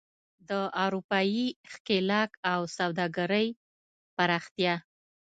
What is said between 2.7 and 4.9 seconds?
سوداګرۍ پراختیا.